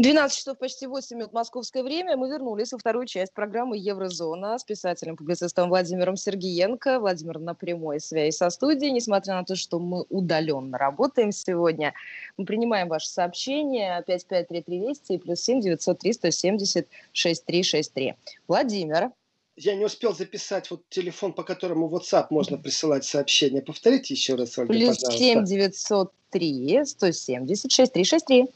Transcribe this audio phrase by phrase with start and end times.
[0.00, 2.16] 12 часов почти 8 минут московское время.
[2.16, 7.00] Мы вернулись во вторую часть программы «Еврозона» с писателем-публицистом Владимиром Сергиенко.
[7.00, 8.92] Владимир на прямой связи со студией.
[8.92, 11.92] Несмотря на то, что мы удаленно работаем сегодня,
[12.38, 18.14] мы принимаем ваши сообщения 553320 и плюс 7 903 170 6363.
[18.48, 19.10] Владимир.
[19.56, 23.60] Я не успел записать вот телефон, по которому WhatsApp можно присылать сообщения.
[23.60, 25.18] Повторите еще раз, Ольга, Плюс пожалуйста.
[25.18, 28.48] 7 903 170 6363.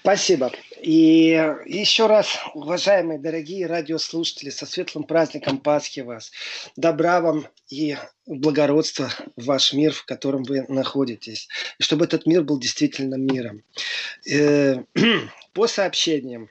[0.00, 0.52] Спасибо.
[0.80, 1.30] И
[1.66, 6.30] еще раз, уважаемые дорогие радиослушатели, со светлым праздником Пасхи вас.
[6.76, 11.48] Добра вам и благородства в ваш мир, в котором вы находитесь.
[11.78, 13.62] И чтобы этот мир был действительно миром.
[14.30, 14.82] Э,
[15.52, 16.48] по сообщениям,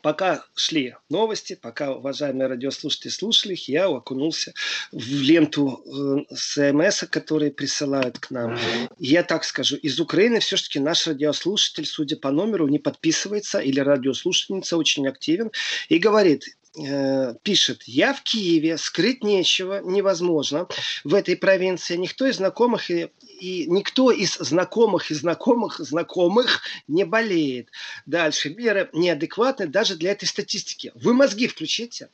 [0.00, 4.54] Пока шли новости, пока уважаемые радиослушатели слушали их, я окунулся
[4.90, 5.82] в ленту
[6.30, 8.58] э, СМС, которые присылают к нам.
[8.98, 14.76] Я так скажу, из Украины все-таки наш радиослушатель, судя по номеру, не подписывается, или радиослушательница
[14.76, 15.50] очень активен,
[15.88, 20.66] и говорит, Э, пишет, я в Киеве, скрыть нечего, невозможно.
[21.04, 27.04] В этой провинции никто из знакомых и, и никто из знакомых и знакомых знакомых не
[27.04, 27.68] болеет.
[28.06, 30.92] Дальше, меры неадекватны даже для этой статистики.
[30.94, 32.08] Вы мозги включите.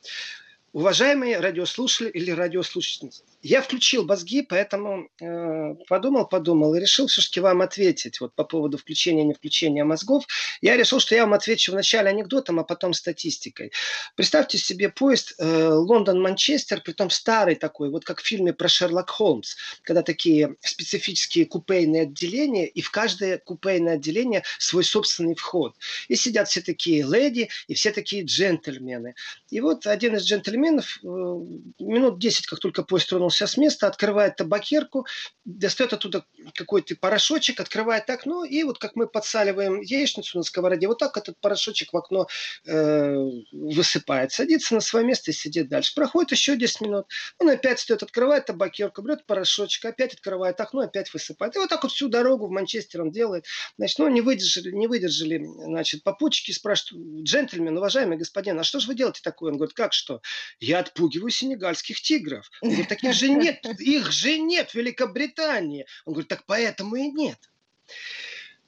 [0.73, 7.61] Уважаемые радиослушатели или радиослушательницы, я включил мозги, поэтому э, подумал, подумал и решил все-таки вам
[7.61, 10.25] ответить вот по поводу включения не включения мозгов.
[10.61, 13.71] Я решил, что я вам отвечу вначале анекдотом, а потом статистикой.
[14.15, 19.55] Представьте себе поезд э, Лондон-Манчестер, притом старый такой, вот как в фильме про Шерлок Холмс,
[19.83, 25.75] когда такие специфические купейные отделения, и в каждое купейное отделение свой собственный вход.
[26.09, 29.15] И сидят все такие леди, и все такие джентльмены.
[29.49, 33.87] И вот один из джентльменов э, минут 10, как только поезд тронулся тронулся с места,
[33.87, 35.05] открывает табакерку,
[35.45, 40.97] достает оттуда какой-то порошочек, открывает окно, и вот как мы подсаливаем яичницу на сковороде, вот
[40.99, 42.27] так этот порошочек в окно
[42.65, 43.15] э,
[43.51, 44.31] высыпает.
[44.31, 45.93] Садится на свое место и сидит дальше.
[45.95, 47.05] Проходит еще 10 минут,
[47.39, 51.55] он опять стоит, открывает табакерку, берет порошочек, опять открывает окно, опять высыпает.
[51.55, 53.45] И вот так вот всю дорогу в Манчестер он делает.
[53.77, 58.87] Значит, ну, не выдержали, не выдержали, значит, попутчики спрашивают, джентльмен, уважаемый господин, а что же
[58.87, 59.51] вы делаете такое?
[59.51, 60.21] Он говорит, как что?
[60.59, 62.49] Я отпугиваю сенегальских тигров.
[62.61, 65.85] Вот таких же нет, их же нет в Великобритании.
[66.05, 67.37] Он говорит, так поэтому и нет.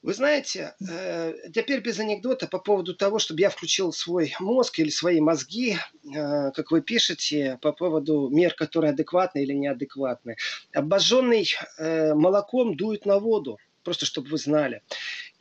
[0.02, 4.90] Вы знаете, э, теперь без анекдота по поводу того, чтобы я включил свой мозг или
[4.90, 10.38] свои мозги, э, как вы пишете, по поводу мер, которые адекватны или неадекватны.
[10.74, 11.48] Обожженный
[11.78, 14.82] э, молоком дует на воду, просто чтобы вы знали.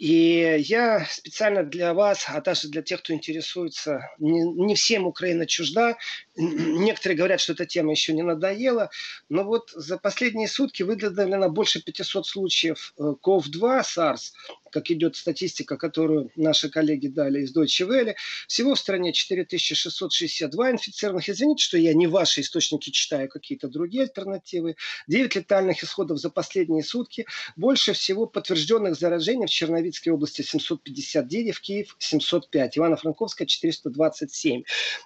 [0.00, 5.46] И я специально для вас, а также для тех, кто интересуется, не, не всем Украина
[5.46, 5.98] чужда.
[6.36, 8.88] Некоторые говорят, что эта тема еще не надоела.
[9.28, 14.32] Но вот за последние сутки выявлено больше 500 случаев COV-2, SARS,
[14.70, 18.14] как идет статистика, которую наши коллеги дали из Deutsche Welle.
[18.48, 21.28] Всего в стране 4662 инфицированных.
[21.28, 24.76] Извините, что я не ваши источники читаю, какие-то другие альтернативы.
[25.08, 27.26] 9 летальных исходов за последние сутки.
[27.56, 34.62] Больше всего подтвержденных заражений в Черновицкой области 759, в Киев 705, Ивано-Франковская 427.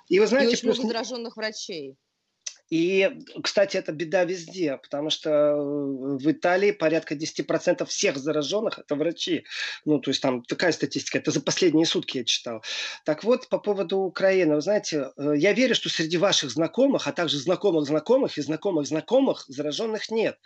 [0.08, 0.50] И вы знаете...
[0.50, 1.96] И очень много зараженных врачей.
[2.74, 3.08] И,
[3.40, 9.44] кстати, это беда везде, потому что э, в Италии порядка 10% всех зараженных– это врачи.
[9.84, 12.64] Ну, то есть там такая статистика, это за последние сутки я читал.
[13.04, 17.12] Так вот, по поводу Украины, вы знаете, э, я верю, что среди ваших знакомых, а
[17.12, 20.36] также знакомых знакомых и знакомых знакомых зараженных нет.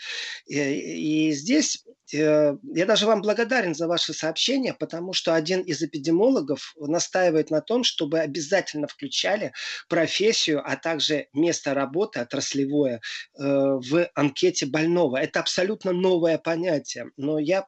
[0.45, 5.83] И, и здесь э, я даже вам благодарен за ваше сообщение, потому что один из
[5.83, 9.53] эпидемиологов настаивает на том, чтобы обязательно включали
[9.89, 13.01] профессию, а также место работы работы отраслевое э,
[13.39, 15.17] в анкете больного.
[15.19, 17.11] Это абсолютно новое понятие.
[17.17, 17.67] Но я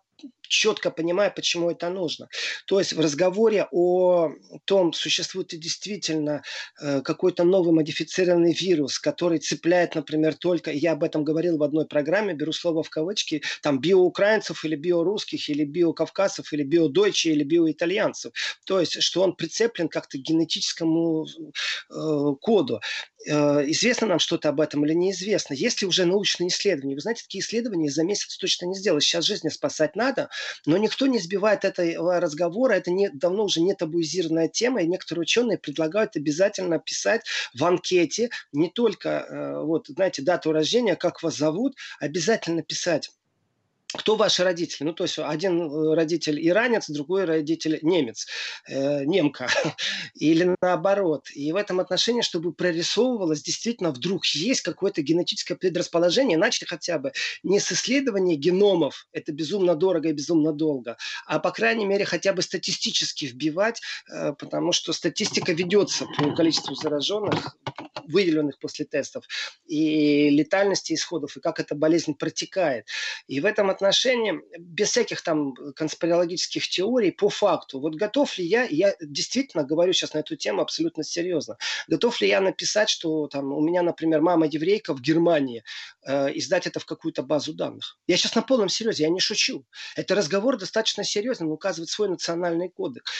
[0.50, 2.28] четко понимаю, почему это нужно.
[2.66, 4.32] То есть в разговоре о
[4.64, 6.42] том, существует ли действительно
[6.80, 11.86] э, какой-то новый модифицированный вирус, который цепляет, например, только, я об этом говорил в одной
[11.86, 18.32] программе, беру слово в кавычки, там биоукраинцев или биорусских, или биокавказцев, или биодойче, или биоитальянцев.
[18.66, 22.80] То есть, что он прицеплен как-то к генетическому э, коду.
[23.26, 25.52] Э, известно нам что-то об этом или неизвестно?
[25.54, 26.94] Есть ли уже научные исследования?
[26.94, 29.02] Вы знаете, такие исследования за месяц точно не сделать.
[29.02, 30.30] Сейчас жизни спасать надо,
[30.64, 32.74] но никто не сбивает этого разговора.
[32.74, 38.30] Это не, давно уже не табуизированная тема, и некоторые ученые предлагают обязательно писать в анкете
[38.52, 43.10] не только, э, вот, знаете, дату рождения, как вас зовут, обязательно писать
[43.94, 44.84] кто ваши родители?
[44.84, 48.26] Ну, то есть один э, родитель иранец, другой родитель немец,
[48.68, 49.48] э, немка,
[50.14, 51.28] или наоборот.
[51.34, 57.12] И в этом отношении, чтобы прорисовывалось, действительно, вдруг есть какое-то генетическое предрасположение, начали хотя бы
[57.42, 60.96] не с исследования геномов, это безумно дорого и безумно долго,
[61.26, 63.80] а, по крайней мере, хотя бы статистически вбивать,
[64.12, 67.56] э, потому что статистика ведется по количеству зараженных,
[68.06, 69.24] выявленных после тестов,
[69.66, 72.86] и летальности исходов, и как эта болезнь протекает.
[73.26, 78.44] И в этом отношении отношении, без всяких там конспирологических теорий, по факту, вот готов ли
[78.44, 81.56] я, я действительно говорю сейчас на эту тему абсолютно серьезно,
[81.88, 85.64] готов ли я написать, что там у меня, например, мама еврейка в Германии,
[86.06, 87.98] э, и сдать это в какую-то базу данных.
[88.06, 89.64] Я сейчас на полном серьезе, я не шучу.
[89.96, 93.10] Это разговор достаточно серьезный, он указывает свой национальный кодекс.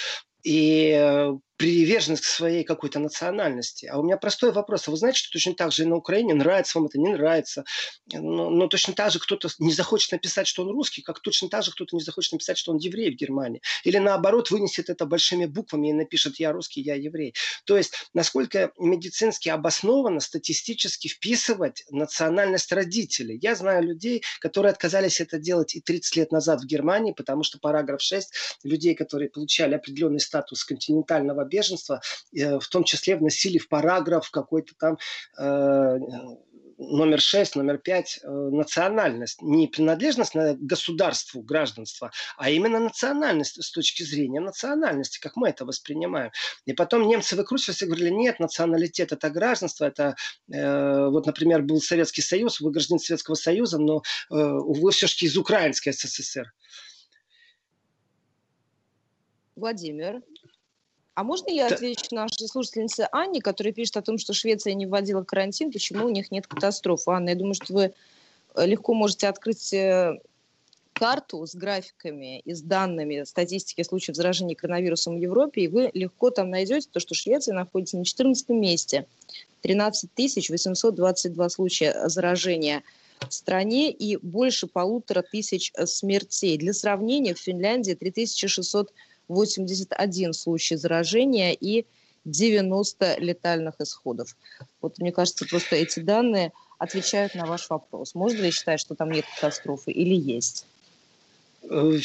[0.42, 3.84] И э, приверженность к своей какой-то национальности.
[3.84, 4.88] А у меня простой вопрос.
[4.88, 7.64] А вы знаете, что точно так же и на Украине нравится вам это, не нравится?
[8.10, 11.62] Но, но точно так же кто-то не захочет написать, что он русский, как точно так
[11.62, 13.60] же кто-то не захочет написать, что он еврей в Германии.
[13.84, 17.34] Или наоборот, вынесет это большими буквами и напишет «я русский, я еврей».
[17.66, 23.38] То есть, насколько медицински обоснованно статистически вписывать национальность родителей.
[23.42, 27.58] Я знаю людей, которые отказались это делать и 30 лет назад в Германии, потому что
[27.58, 28.32] параграф 6
[28.64, 32.00] людей, которые получали определенный статус континентального беженства,
[32.32, 34.96] э, в том числе вносили в параграф какой-то там
[35.38, 35.98] э,
[36.80, 39.42] номер 6, номер 5 э, национальность.
[39.42, 45.64] Не принадлежность на государству, гражданство, а именно национальность с точки зрения национальности, как мы это
[45.64, 46.30] воспринимаем.
[46.64, 50.16] И потом немцы выкручивались и говорили, нет, националитет это гражданство, это
[50.52, 55.36] э, вот, например, был Советский Союз, вы гражданин Советского Союза, но э, вы все-таки из
[55.36, 56.52] Украинской СССР.
[59.56, 60.22] Владимир.
[61.14, 65.22] А можно я отвечу нашей слушательнице Анне, которая пишет о том, что Швеция не вводила
[65.22, 67.10] карантин, почему у них нет катастрофы?
[67.10, 67.92] Анна, я думаю, что вы
[68.54, 70.18] э, легко можете открыть э,
[71.00, 76.30] карту с графиками и с данными статистики случаев заражения коронавирусом в Европе, и вы легко
[76.30, 79.06] там найдете то, что Швеция находится на 14 месте.
[79.62, 80.10] 13
[80.50, 82.82] 822 случая заражения
[83.28, 86.56] в стране и больше полутора тысяч смертей.
[86.56, 88.92] Для сравнения, в Финляндии 3600
[89.30, 91.86] 81 случай заражения и
[92.24, 94.36] 90 летальных исходов.
[94.80, 98.14] Вот мне кажется, просто эти данные отвечают на ваш вопрос.
[98.14, 100.66] Можно ли считать, что там нет катастрофы или есть?
[101.62, 101.98] Э,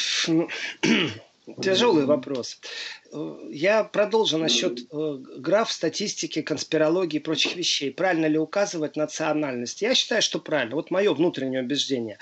[1.61, 2.59] тяжелый вопрос.
[3.11, 7.91] Э, я продолжу насчет э, граф, статистики, конспирологии и прочих вещей.
[7.91, 9.81] Правильно ли указывать национальность?
[9.81, 10.75] Я считаю, что правильно.
[10.75, 12.17] Вот мое внутреннее убеждение.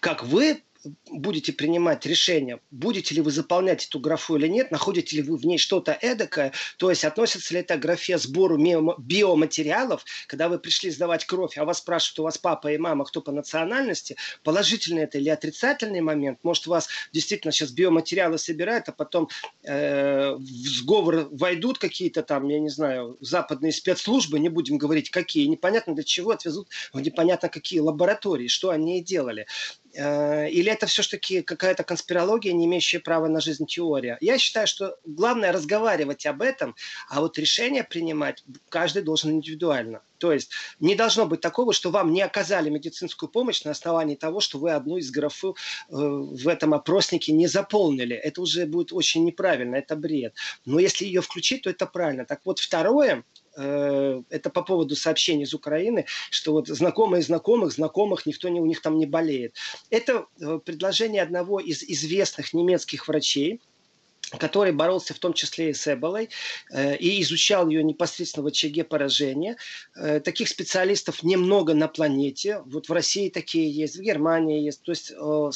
[0.00, 0.62] Как вы
[1.10, 5.44] будете принимать решение, будете ли вы заполнять эту графу или нет, находите ли вы в
[5.44, 10.90] ней что-то эдакое, то есть относится ли это к графе сбору биоматериалов, когда вы пришли
[10.90, 15.18] сдавать кровь, а вас спрашивают, у вас папа и мама, кто по национальности, положительный это
[15.18, 19.28] или отрицательный момент, может, у вас действительно сейчас биоматериалы собирают, а потом
[19.62, 25.46] э, в сговор войдут какие-то там, я не знаю, западные спецслужбы, не будем говорить какие,
[25.46, 29.46] непонятно для чего, отвезут в непонятно какие лаборатории, что они и делали.
[29.94, 34.18] Э, или это все-таки какая-то конспирология, не имеющая права на жизнь теория?
[34.20, 36.74] Я считаю, что главное разговаривать об этом,
[37.08, 40.02] а вот решение принимать каждый должен индивидуально.
[40.18, 40.50] То есть
[40.80, 44.72] не должно быть такого, что вам не оказали медицинскую помощь на основании того, что вы
[44.72, 45.52] одну из графы э,
[45.88, 48.16] в этом опроснике не заполнили.
[48.16, 50.34] Это уже будет очень неправильно, это бред.
[50.64, 52.24] Но если ее включить, то это правильно.
[52.24, 53.24] Так вот, второе,
[53.56, 58.80] это по поводу сообщений из Украины, что вот знакомые знакомых, знакомых, никто не, у них
[58.82, 59.56] там не болеет.
[59.90, 63.60] Это э, предложение одного из известных немецких врачей,
[64.38, 66.30] который боролся в том числе и с Эболой
[66.70, 69.56] э, и изучал ее непосредственно в очаге поражения.
[69.96, 72.62] Э, таких специалистов немного на планете.
[72.66, 74.82] Вот в России такие есть, в Германии есть.
[74.82, 75.50] То есть э,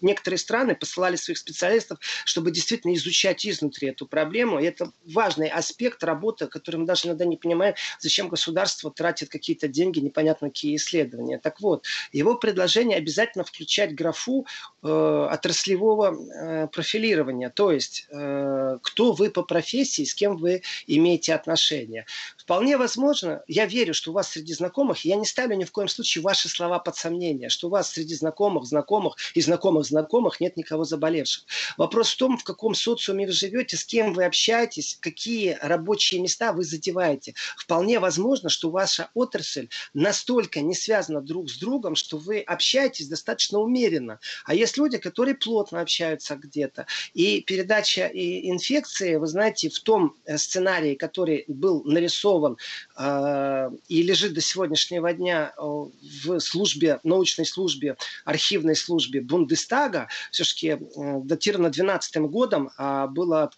[0.00, 4.58] некоторые страны посылали своих специалистов, чтобы действительно изучать изнутри эту проблему.
[4.58, 9.68] И это важный аспект работы, который мы даже иногда не понимаем, зачем государство тратит какие-то
[9.68, 11.38] деньги, непонятно какие исследования.
[11.38, 14.46] Так вот, его предложение обязательно включать графу
[14.82, 17.50] отраслевого профилирования.
[17.50, 22.06] То есть есть, э, кто вы по профессии, с кем вы имеете отношения.
[22.36, 25.88] Вполне возможно, я верю, что у вас среди знакомых, я не ставлю ни в коем
[25.88, 30.56] случае ваши слова под сомнение, что у вас среди знакомых, знакомых и знакомых знакомых нет
[30.56, 31.44] никого заболевших.
[31.78, 36.52] Вопрос в том, в каком социуме вы живете, с кем вы общаетесь, какие рабочие места
[36.52, 37.34] вы задеваете.
[37.56, 43.58] Вполне возможно, что ваша отрасль настолько не связана друг с другом, что вы общаетесь достаточно
[43.58, 44.18] умеренно.
[44.44, 46.86] А есть люди, которые плотно общаются где-то.
[47.14, 47.42] И
[47.74, 52.56] передача инфекции вы знаете, в том э, сценарии, который был нарисован
[52.96, 60.68] э, и лежит до сегодняшнего дня э, в службе, научной службе, архивной службе Бундестага, все-таки
[60.68, 60.76] э,
[61.24, 63.50] датировано 12 годом, а было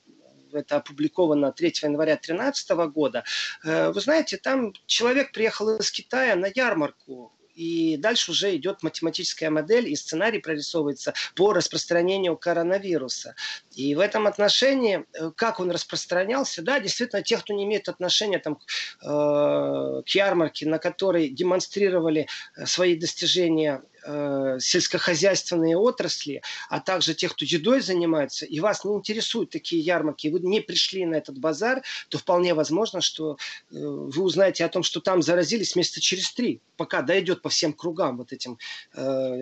[0.53, 3.25] это опубликовано 3 января 2013 года.
[3.63, 9.89] Вы знаете, там человек приехал из Китая на ярмарку и дальше уже идет математическая модель,
[9.89, 13.35] и сценарий прорисовывается по распространению коронавируса.
[13.75, 18.39] И в этом отношении, э, как он распространялся, да, действительно, те, кто не имеет отношения
[18.39, 18.59] там,
[19.03, 27.33] э, к ярмарке, на которой демонстрировали э, свои достижения э, сельскохозяйственные отрасли, а также тех,
[27.33, 31.83] кто едой занимается, и вас не интересуют такие ярмарки, вы не пришли на этот базар,
[32.09, 33.37] то вполне возможно, что э,
[33.71, 38.17] вы узнаете о том, что там заразились месяца через три, пока дойдет по всем кругам
[38.19, 38.59] вот этим
[38.95, 39.01] э,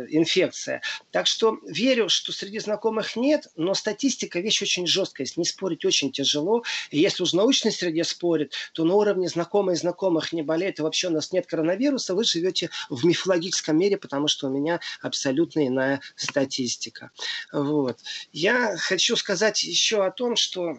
[0.09, 0.83] инфекция.
[1.11, 5.85] Так что верю, что среди знакомых нет, но статистика вещь очень жесткая, с ней спорить
[5.85, 6.63] очень тяжело.
[6.91, 10.83] И если уж в научной среде спорят, то на уровне знакомых знакомых не болеет, и
[10.83, 16.01] вообще у нас нет коронавируса, вы живете в мифологическом мире, потому что меня абсолютно иная
[16.17, 17.11] статистика.
[17.53, 17.99] Вот.
[18.33, 20.79] Я хочу сказать еще о том, что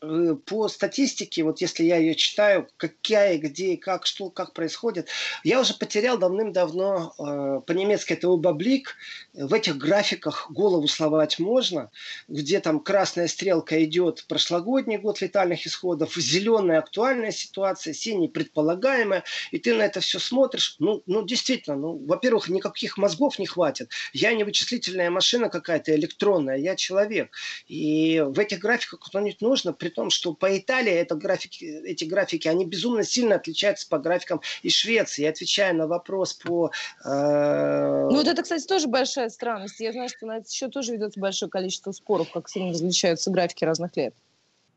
[0.00, 5.08] по статистике, вот если я ее читаю, какая, где, как, что, как происходит,
[5.42, 8.94] я уже потерял давным-давно, э, по-немецки это убаблик,
[9.32, 11.90] в этих графиках голову словать можно,
[12.28, 19.58] где там красная стрелка идет прошлогодний год летальных исходов, зеленая актуальная ситуация, синий предполагаемая, и
[19.58, 24.32] ты на это все смотришь, ну, ну действительно, ну, во-первых, никаких мозгов не хватит, я
[24.32, 27.32] не вычислительная машина какая-то электронная, я человек,
[27.66, 32.46] и в этих графиках кто-нибудь нужно при том, что по Италии это графики, эти графики,
[32.46, 35.22] они безумно сильно отличаются по графикам из Швеции.
[35.22, 36.70] Я отвечаю на вопрос по...
[37.04, 38.08] Э...
[38.10, 39.80] Ну вот это, кстати, тоже большая странность.
[39.80, 43.64] Я знаю, что на это еще тоже ведется большое количество споров, как сильно различаются графики
[43.64, 44.14] разных лет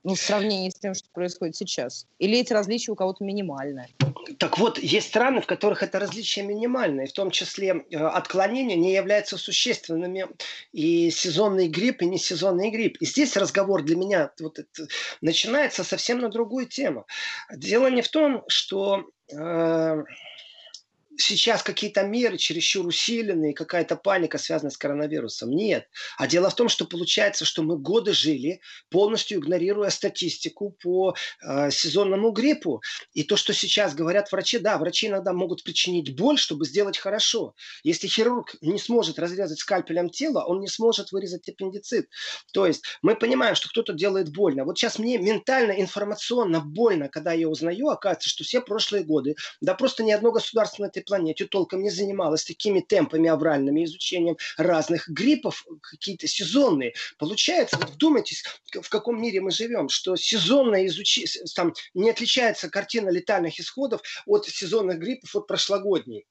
[0.04, 2.08] ну, в сравнении с тем, что происходит сейчас?
[2.20, 3.88] Или эти различия у кого-то минимальные?
[4.38, 8.94] Так вот, есть страны, в которых это различие минимальное, в том числе э, отклонения не
[8.94, 10.28] являются существенными.
[10.72, 12.98] И сезонный грипп, и не сезонный грипп.
[13.00, 14.88] И здесь разговор для меня вот это,
[15.22, 17.06] начинается совсем на другую тему.
[17.54, 19.10] Дело не в том, что...
[19.34, 20.04] Э,
[21.22, 25.52] сейчас какие-то меры чересчур усиленные, какая-то паника связана с коронавирусом.
[25.52, 25.88] Нет.
[26.18, 31.72] А дело в том, что получается, что мы годы жили, полностью игнорируя статистику по э,
[31.72, 32.82] сезонному гриппу.
[33.14, 37.56] И то, что сейчас говорят врачи, да, врачи иногда могут причинить боль, чтобы сделать хорошо.
[37.84, 42.10] Если хирург не сможет разрезать скальпелем тело, он не сможет вырезать аппендицит.
[42.54, 44.66] То есть мы понимаем, что кто-то делает больно.
[44.66, 49.74] Вот сейчас мне ментально, информационно больно, когда я узнаю, оказывается, что все прошлые годы, да
[49.76, 56.26] просто ни одно этой планете толком не занималась такими темпами авральными, изучением разных гриппов, какие-то
[56.26, 56.94] сезонные.
[57.18, 58.46] Получается, вот вдумайтесь,
[58.82, 64.46] в каком мире мы живем, что сезонное изучение, там не отличается картина летальных исходов от
[64.46, 66.26] сезонных гриппов от прошлогодней.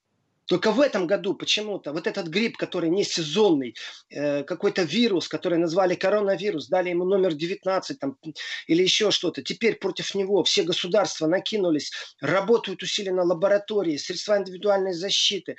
[0.51, 3.77] Только в этом году почему-то вот этот грипп, который не сезонный,
[4.11, 8.17] э, какой-то вирус, который назвали коронавирус, дали ему номер 19 там,
[8.67, 15.55] или еще что-то, теперь против него все государства накинулись, работают усиленно лаборатории, средства индивидуальной защиты,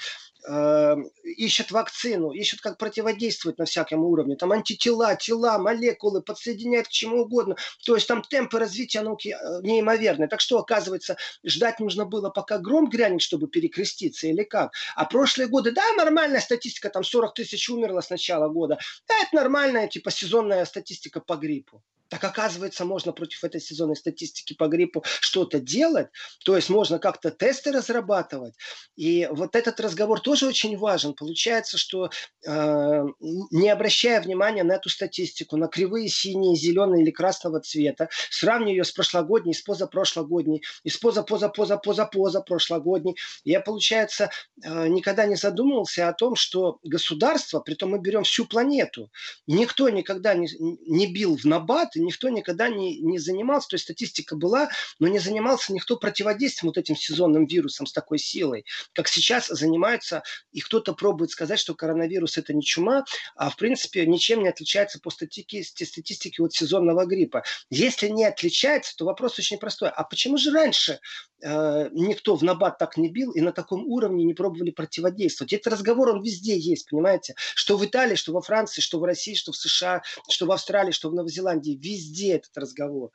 [0.45, 6.91] э, ищут вакцину, ищут как противодействовать на всяком уровне, там антитела, тела, молекулы, подсоединяют к
[6.91, 7.55] чему угодно.
[7.86, 10.27] То есть там темпы развития науки э, неимоверные.
[10.27, 14.74] Так что, оказывается, ждать нужно было, пока гром грянет, чтобы перекреститься или как?
[14.95, 18.77] А прошлые годы, да, нормальная статистика, там 40 тысяч умерло с начала года.
[19.07, 21.83] Да, это нормальная, типа, сезонная статистика по гриппу.
[22.11, 26.09] Так оказывается, можно против этой сезонной статистики по гриппу что-то делать.
[26.43, 28.53] То есть можно как-то тесты разрабатывать.
[28.97, 31.13] И вот этот разговор тоже очень важен.
[31.13, 32.09] Получается, что
[32.45, 38.75] э, не обращая внимания на эту статистику, на кривые синие, зеленые или красного цвета, сравниваю
[38.75, 46.07] ее с прошлогодней, с позапрошлогодней, и с поза-поза-поза-поза-поза прошлогодней, я, получается, э, никогда не задумывался
[46.07, 49.11] о том, что государство, при том мы берем всю планету,
[49.47, 54.35] никто никогда не, не бил в набат никто никогда не, не занимался, то есть статистика
[54.35, 59.47] была, но не занимался никто противодействием вот этим сезонным вирусам с такой силой, как сейчас
[59.47, 64.49] занимаются, и кто-то пробует сказать, что коронавирус это не чума, а в принципе ничем не
[64.49, 67.43] отличается по статистике, статистике от сезонного гриппа.
[67.69, 69.89] Если не отличается, то вопрос очень простой.
[69.89, 70.99] А почему же раньше
[71.43, 75.53] э, никто в набат так не бил и на таком уровне не пробовали противодействовать?
[75.53, 77.36] Этот разговор, он везде есть, понимаете?
[77.55, 80.91] Что в Италии, что во Франции, что в России, что в США, что в Австралии,
[80.91, 83.12] что в Новой Зеландии везде этот разговор.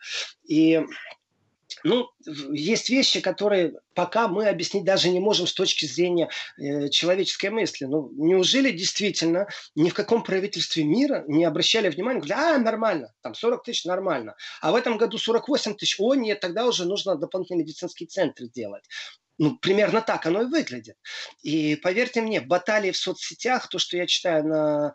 [0.48, 0.80] И
[1.82, 7.50] ну, есть вещи, которые пока мы объяснить даже не можем с точки зрения э, человеческой
[7.50, 7.84] мысли.
[7.84, 13.34] Ну, неужели действительно ни в каком правительстве мира не обращали внимания, говорили, а, нормально, там
[13.34, 17.62] 40 тысяч нормально, а в этом году 48 тысяч, о, нет, тогда уже нужно дополнительный
[17.62, 18.84] медицинский центр делать.
[19.38, 20.96] Ну, примерно так оно и выглядит.
[21.42, 24.92] И поверьте мне, баталии в соцсетях, то, что я читаю на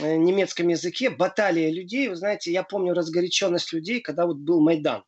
[0.00, 5.04] э, немецком языке, баталия людей, вы знаете, я помню разгоряченность людей, когда вот был Майдан.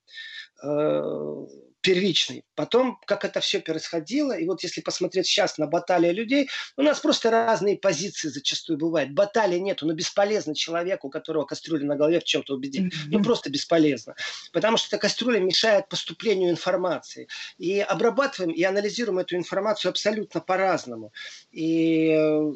[1.87, 2.45] Первичный.
[2.57, 6.99] Потом, как это все происходило, и вот если посмотреть сейчас на баталии людей, у нас
[6.99, 9.13] просто разные позиции зачастую бывают.
[9.13, 12.93] Баталии нету, но бесполезно человеку, у которого кастрюля на голове в чем-то убедить.
[13.07, 14.17] Ну просто бесполезно.
[14.53, 17.29] Потому что эта кастрюля мешает поступлению информации.
[17.57, 21.13] И обрабатываем и анализируем эту информацию абсолютно по-разному.
[21.53, 22.53] И э,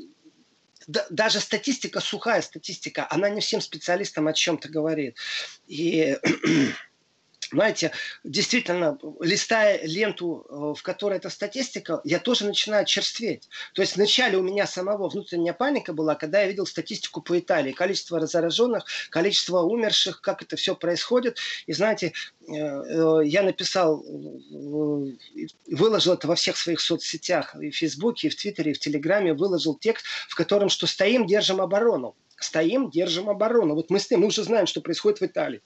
[0.88, 5.16] даже статистика, сухая статистика, она не всем специалистам о чем-то говорит.
[5.68, 6.18] И
[7.52, 7.92] знаете,
[8.23, 13.49] действительно, листая ленту, э, в которой эта статистика, я тоже начинаю черстветь.
[13.75, 17.73] То есть вначале у меня самого внутренняя паника была, когда я видел статистику по Италии.
[17.73, 21.38] Количество зараженных, количество умерших, как это все происходит.
[21.66, 22.12] И знаете,
[22.49, 24.04] э, э, я написал,
[25.66, 29.35] выложил это во всех своих соцсетях, и в Фейсбуке, и в Твиттере, и в Телеграме,
[29.35, 32.14] выложил текст, в котором, что стоим, держим оборону.
[32.37, 33.75] Стоим, держим оборону.
[33.75, 35.61] Вот мы стоим, мы уже знаем, что происходит в Италии.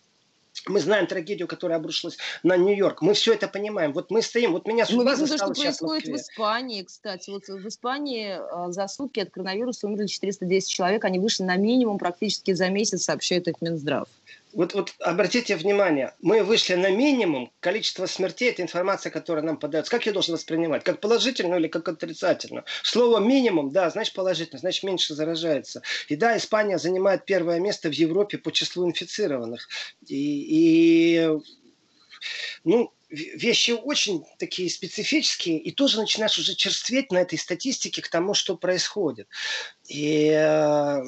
[0.67, 3.03] Мы знаем трагедию, которая обрушилась на Нью-Йорк.
[3.03, 3.93] Мы все это понимаем.
[3.93, 7.31] Вот мы стоим, вот меня судьба Мы видим то, что происходит в, в Испании, кстати.
[7.31, 11.05] Вот в Испании а, за сутки от коронавируса умерли 410 человек.
[11.05, 14.09] Они вышли на минимум практически за месяц, сообщает их Минздрав
[14.53, 19.91] вот, вот обратите внимание, мы вышли на минимум, количество смертей– это информация, которая нам подается.
[19.91, 20.85] Как я должен воспринимать?
[20.85, 22.65] Как положительную или как отрицательную?
[22.83, 25.83] Слово минимум, да, значит положительно, значит меньше заражается.
[26.09, 29.69] И да, Испания занимает первое место в Европе по числу инфицированных.
[30.07, 31.29] И, и
[32.63, 38.35] ну, вещи очень такие специфические, и тоже начинаешь уже черстветь на этой статистике к тому,
[38.35, 39.29] что происходит.
[39.89, 41.03] И, э,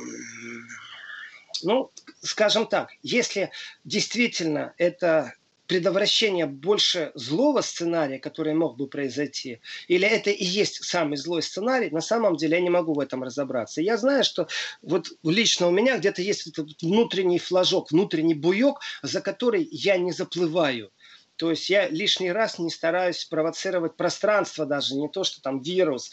[1.63, 1.91] ну,
[2.23, 3.51] скажем так, если
[3.85, 5.35] действительно это
[5.67, 11.91] предотвращение больше злого сценария, который мог бы произойти, или это и есть самый злой сценарий,
[11.91, 13.83] на самом деле я не могу в этом разобраться.
[13.83, 14.49] Я знаю, что
[14.83, 20.13] вот лично у меня где-то есть этот внутренний флажок, внутренний буек, за который я не
[20.13, 20.91] заплываю.
[21.37, 26.11] То есть я лишний раз не стараюсь провоцировать пространство даже, не то, что там вирус.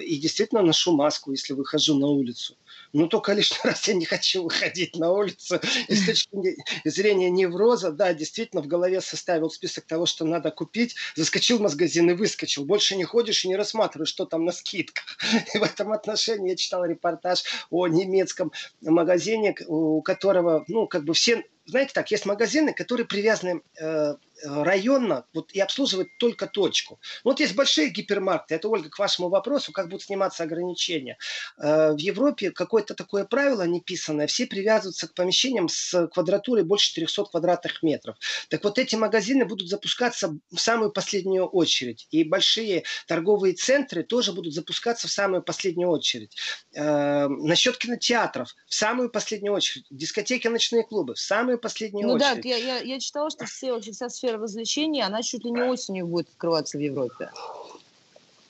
[0.00, 2.56] И действительно ношу маску, если выхожу на улицу.
[2.92, 5.60] Но только лишний раз я не хочу выходить на улицу.
[5.88, 10.96] И с точки зрения невроза, да, действительно в голове составил список того, что надо купить,
[11.14, 12.64] заскочил в магазин и выскочил.
[12.64, 15.04] Больше не ходишь и не рассматриваешь, что там на скидках.
[15.54, 21.14] И в этом отношении я читал репортаж о немецком магазине, у которого, ну, как бы
[21.14, 27.00] все знаете так, есть магазины, которые привязаны э, районно вот, и обслуживают только точку.
[27.24, 31.18] Вот есть большие гипермаркеты, это, Ольга, к вашему вопросу, как будут сниматься ограничения.
[31.58, 37.24] Э, в Европе какое-то такое правило неписанное, все привязываются к помещениям с квадратурой больше 400
[37.24, 38.16] квадратных метров.
[38.48, 42.06] Так вот эти магазины будут запускаться в самую последнюю очередь.
[42.10, 46.36] И большие торговые центры тоже будут запускаться в самую последнюю очередь.
[46.74, 49.86] Э, насчет кинотеатров в самую последнюю очередь.
[49.90, 52.36] Дискотеки, ночные клубы в самую последнюю ну, очередь.
[52.36, 55.50] Ну да, я, я, я читала, что все, вообще вся сфера развлечений, она чуть ли
[55.50, 57.30] не осенью будет открываться в Европе.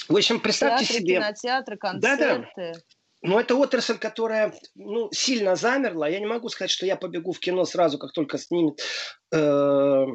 [0.08, 1.14] В общем, представьте Театры, себе...
[1.16, 2.48] кинотеатры, концерты.
[2.56, 2.80] Да, да.
[3.22, 6.08] Но это отрасль, которая ну, сильно замерла.
[6.08, 8.80] Я не могу сказать, что я побегу в кино сразу, как только снимет
[9.32, 10.06] э,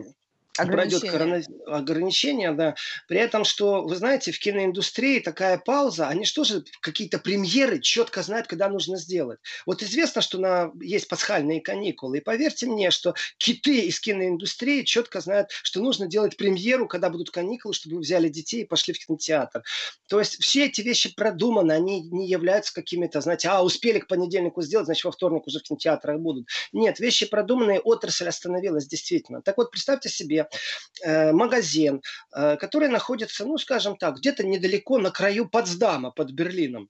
[0.57, 1.41] пройдет корона...
[1.67, 2.75] ограничения, да.
[3.07, 8.21] При этом, что, вы знаете, в киноиндустрии такая пауза, они что же какие-то премьеры четко
[8.21, 9.39] знают, когда нужно сделать.
[9.65, 10.71] Вот известно, что на...
[10.81, 16.37] есть пасхальные каникулы, и поверьте мне, что киты из киноиндустрии четко знают, что нужно делать
[16.37, 19.63] премьеру, когда будут каникулы, чтобы вы взяли детей и пошли в кинотеатр.
[20.07, 24.61] То есть все эти вещи продуманы, они не являются какими-то, знаете, а, успели к понедельнику
[24.61, 26.47] сделать, значит, во вторник уже в кинотеатрах будут.
[26.73, 29.41] Нет, вещи продуманные, отрасль остановилась действительно.
[29.41, 30.40] Так вот, представьте себе,
[31.03, 32.01] э, магазин,
[32.35, 36.89] э, который находится, ну, скажем так, где-то недалеко на краю Потсдама под Берлином.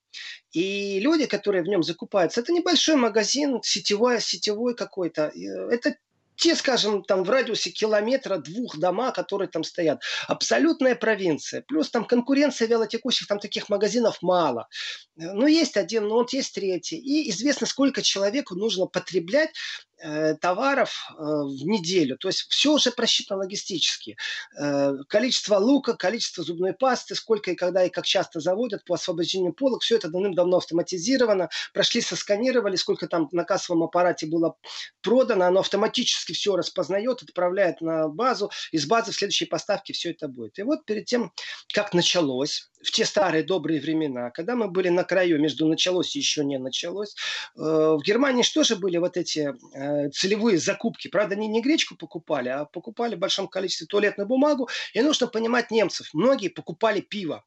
[0.51, 5.31] И люди, которые в нем закупаются, это небольшой магазин, сетевой, сетевой какой-то.
[5.71, 5.95] Это
[6.41, 10.01] те, скажем, там в радиусе километра двух дома, которые там стоят.
[10.27, 11.61] Абсолютная провинция.
[11.61, 14.67] Плюс там конкуренция вялотекущих, там таких магазинов мало.
[15.15, 16.97] Ну, есть один, ну, вот есть третий.
[16.97, 19.90] И известно, сколько человеку нужно потреблять э,
[20.39, 22.17] товаров э, в неделю.
[22.17, 24.17] То есть все уже просчитано логистически.
[24.59, 29.53] Э, количество лука, количество зубной пасты, сколько и когда и как часто заводят по освобождению
[29.53, 31.49] полок, все это давным-давно автоматизировано.
[31.73, 34.55] Прошли, сосканировали, сколько там на кассовом аппарате было
[35.01, 40.27] продано, оно автоматически все распознает, отправляет на базу, из базы в следующей поставке все это
[40.27, 40.57] будет.
[40.59, 41.31] И вот перед тем,
[41.73, 46.19] как началось, в те старые добрые времена, когда мы были на краю, между началось и
[46.19, 47.15] еще не началось,
[47.55, 51.07] э, в Германии что же были вот эти э, целевые закупки?
[51.07, 54.69] Правда, они не гречку покупали, а покупали в большом количестве туалетную бумагу.
[54.93, 56.09] И нужно понимать немцев.
[56.13, 57.43] Многие покупали пиво.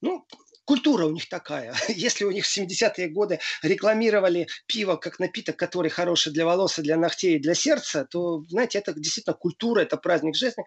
[0.00, 0.26] Ну,
[0.64, 1.74] культура у них такая.
[1.88, 6.96] Если у них в 70-е годы рекламировали пиво как напиток, который хороший для волос для
[6.96, 10.64] ногтей для сердца, то, знаете, это действительно культура, это праздник жизни.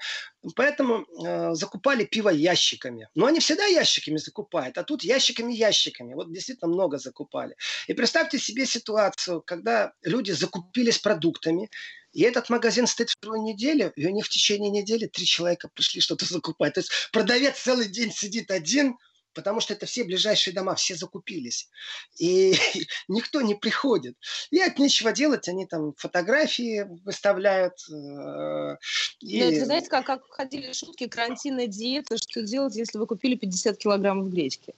[0.55, 3.07] Поэтому э, закупали пиво ящиками.
[3.15, 6.13] Но они всегда ящиками закупают, а тут ящиками-ящиками.
[6.13, 7.55] Вот действительно много закупали.
[7.87, 11.69] И представьте себе ситуацию, когда люди закупились продуктами,
[12.13, 15.99] и этот магазин стоит вторую неделю, и у них в течение недели три человека пришли
[15.99, 16.75] что-то закупать.
[16.75, 18.97] То есть продавец целый день сидит один–
[19.35, 21.69] потому что это все ближайшие дома, все закупились.
[22.17, 22.55] И
[23.07, 24.15] никто не приходит.
[24.49, 27.73] И от нечего делать, они там фотографии выставляют.
[27.91, 28.77] Э,
[29.19, 29.39] и...
[29.39, 33.77] Да, это, знаете, как, как ходили шутки, карантинная диета, что делать, если вы купили 50
[33.77, 34.73] килограммов гречки?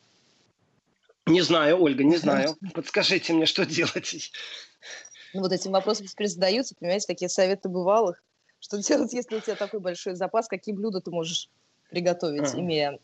[1.28, 2.58] Не знаю, Ольга, не знаю.
[2.74, 4.32] Подскажите мне, что делать.
[5.34, 8.22] Ну, вот этим вопросом теперь задаются, понимаете, такие советы бывалых.
[8.60, 11.50] Что делать, если у тебя такой большой запас, какие блюда ты можешь
[11.91, 12.60] приготовить, ага.
[12.60, 13.00] имея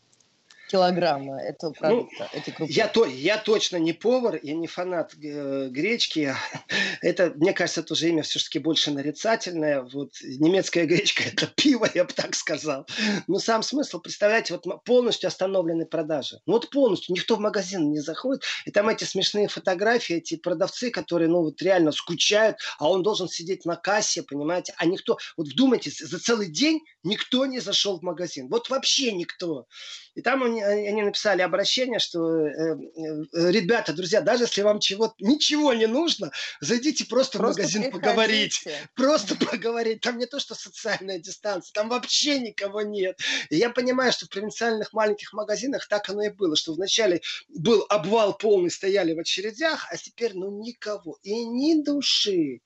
[0.68, 2.72] килограмма этого продукта, ну, этой крупы?
[2.72, 6.34] Я, то, я точно не повар, я не фанат э, гречки.
[7.02, 9.82] Это, мне кажется, тоже имя все-таки больше нарицательное.
[9.82, 12.86] Вот немецкая гречка– это пиво, я бы так сказал.
[13.26, 16.40] Но сам смысл, представляете, вот полностью остановлены продажи.
[16.46, 18.42] Ну вот полностью, никто в магазин не заходит.
[18.64, 23.28] И там эти смешные фотографии, эти продавцы, которые, ну вот реально скучают, а он должен
[23.28, 24.74] сидеть на кассе, понимаете?
[24.76, 28.48] А никто, вот вдумайтесь, за целый день никто не зашел в магазин.
[28.48, 29.66] Вот вообще никто.
[30.14, 35.14] И там они, они написали обращение, что э, э, ребята, друзья, даже если вам чего
[35.18, 38.00] ничего не нужно, зайдите просто, просто в магазин приходите.
[38.00, 38.68] поговорить.
[38.94, 40.00] Просто поговорить.
[40.00, 43.18] Там не то, что социальная дистанция, там вообще никого нет.
[43.50, 47.84] И я понимаю, что в провинциальных маленьких магазинах так оно и было, что вначале был
[47.88, 51.18] обвал полный, стояли в очередях, а теперь ну никого.
[51.22, 52.60] И ни души.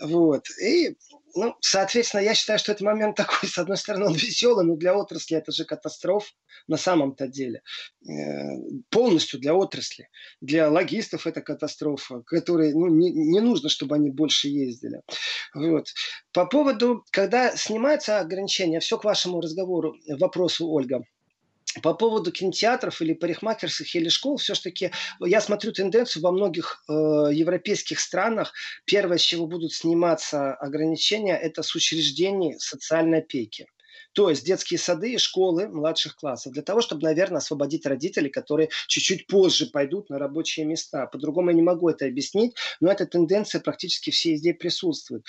[0.00, 0.50] Вот.
[0.60, 0.96] И
[1.34, 4.96] ну, соответственно, я считаю, что этот момент такой, с одной стороны, он веселый, но для
[4.96, 6.30] отрасли это же катастрофа
[6.66, 7.62] на самом-то деле.
[8.08, 8.56] Э,
[8.90, 10.08] полностью для отрасли.
[10.40, 15.02] Для логистов это катастрофа, которые, ну, не, не нужно, чтобы они больше ездили.
[15.54, 15.88] Вот.
[16.32, 21.02] По поводу, когда снимаются ограничения, все к вашему разговору, вопросу, Ольга–
[21.82, 26.92] по поводу кинотеатров или парикмахерских или школ, все-таки я смотрю тенденцию во многих э,
[27.32, 28.52] европейских странах.
[28.84, 33.66] Первое, с чего будут сниматься ограничения, это с учреждений социальной опеки.
[34.14, 36.52] То есть детские сады и школы младших классов.
[36.52, 41.06] Для того, чтобы, наверное, освободить родителей, которые чуть-чуть позже пойдут на рабочие места.
[41.06, 45.24] По-другому я не могу это объяснить, но эта тенденция практически все везде присутствует.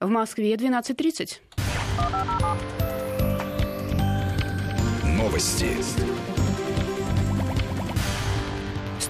[0.00, 2.81] В Москве 12.30.
[5.32, 5.72] Новости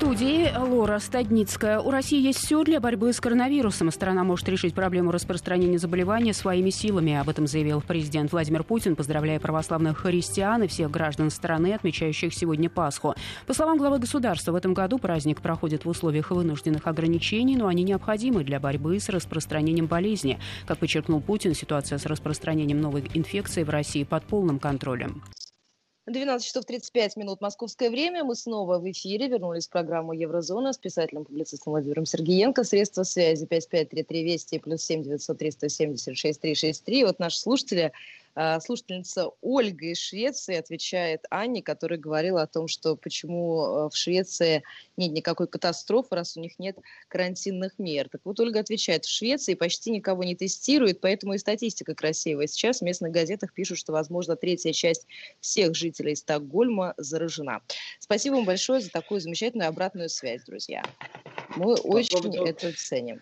[0.03, 1.79] студии Лора Стадницкая.
[1.79, 3.91] У России есть все для борьбы с коронавирусом.
[3.93, 7.15] Страна может решить проблему распространения заболевания своими силами.
[7.15, 12.69] Об этом заявил президент Владимир Путин, поздравляя православных христиан и всех граждан страны, отмечающих сегодня
[12.69, 13.15] Пасху.
[13.47, 17.85] По словам главы государства, в этом году праздник проходит в условиях вынужденных ограничений, но они
[17.85, 20.41] необходимы для борьбы с распространением болезни.
[20.67, 25.23] Как подчеркнул Путин, ситуация с распространением новой инфекции в России под полным контролем.
[26.07, 28.25] 12 часов 35 минут московское время.
[28.25, 29.29] Мы снова в эфире.
[29.29, 32.65] Вернулись в программу «Еврозона» с писателем-публицистом Владимиром Сергеенко.
[32.65, 37.05] Средства связи 5533 Вести плюс 7 900 376 363.
[37.05, 37.93] Вот наши слушатели
[38.61, 44.63] слушательница Ольга из Швеции отвечает Анне, которая говорила о том, что почему э, в Швеции
[44.97, 48.09] нет никакой катастрофы, раз у них нет карантинных мер.
[48.09, 52.47] Так вот, Ольга отвечает, в Швеции почти никого не тестируют, поэтому и статистика красивая.
[52.47, 55.07] Сейчас в местных газетах пишут, что, возможно, третья часть
[55.41, 57.61] всех жителей Стокгольма заражена.
[57.99, 60.83] Спасибо вам большое за такую замечательную обратную связь, друзья.
[61.57, 63.21] Мы очень это ценим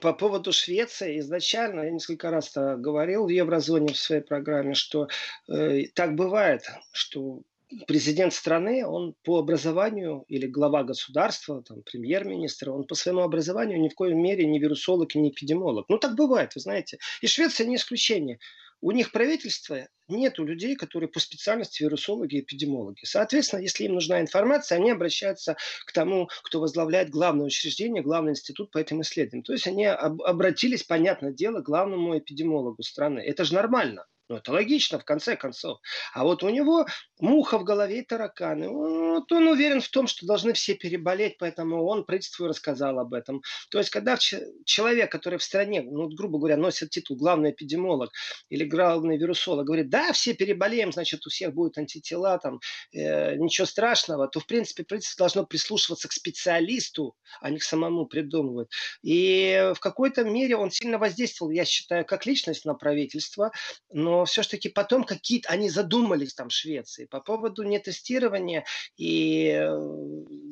[0.00, 5.08] по поводу Швеции изначально я несколько раз говорил в еврозоне в своей программе, что
[5.48, 7.42] э, так бывает, что
[7.86, 13.88] президент страны, он по образованию или глава государства, там, премьер-министр, он по своему образованию ни
[13.88, 15.86] в коем мере не вирусолог и не эпидемиолог.
[15.88, 16.98] Ну, так бывает, вы знаете.
[17.20, 18.38] И Швеция не исключение.
[18.80, 23.04] У них правительство нету людей, которые по специальности вирусологи и эпидемиологи.
[23.04, 28.70] Соответственно, если им нужна информация, они обращаются к тому, кто возглавляет главное учреждение, главный институт
[28.70, 29.44] по этим исследованиям.
[29.44, 33.20] То есть они об- обратились, понятное дело, к главному эпидемиологу страны.
[33.20, 34.06] Это же нормально.
[34.28, 35.78] Ну, это логично, в конце концов.
[36.12, 36.86] А вот у него
[37.18, 38.68] муха в голове и тараканы.
[38.68, 43.40] Вот он уверен в том, что должны все переболеть, поэтому он правительству рассказал об этом.
[43.70, 48.10] То есть, когда человек, который в стране, ну, грубо говоря, носит титул главный эпидемиолог
[48.50, 52.60] или главный вирусолог, говорит, да, все переболеем, значит, у всех будут антитела, там,
[52.92, 58.04] э, ничего страшного, то, в принципе, правительство должно прислушиваться к специалисту, а не к самому
[58.04, 58.68] придумывать.
[59.02, 63.52] И в какой-то мере он сильно воздействовал, я считаю, как личность на правительство,
[63.90, 68.64] но все-таки потом какие-то, они задумались там в Швеции по поводу нетестирования
[68.96, 69.68] и э,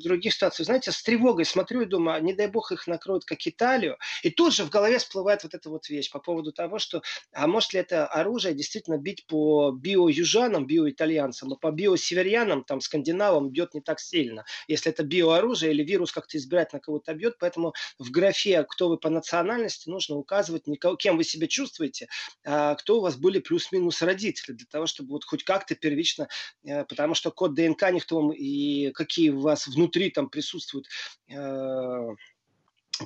[0.02, 0.64] других ситуаций.
[0.64, 3.98] Знаете, с тревогой смотрю и думаю, не дай бог их накроют как Италию.
[4.22, 7.46] И тут же в голове всплывает вот эта вот вещь по поводу того, что, а
[7.46, 13.74] может ли это оружие действительно бить по био-южанам, био-итальянцам, а по био-северянам, там, скандинавам бьет
[13.74, 14.44] не так сильно.
[14.68, 19.10] Если это биооружие или вирус как-то избирательно кого-то бьет, поэтому в графе, кто вы по
[19.10, 20.64] национальности, нужно указывать,
[20.98, 22.08] кем вы себя чувствуете,
[22.44, 26.28] а кто у вас были плюс плюс-минус родители, для того, чтобы вот хоть как-то первично,
[26.64, 30.86] э, потому что код ДНК никто вам и какие у вас внутри там присутствуют
[31.28, 32.14] э,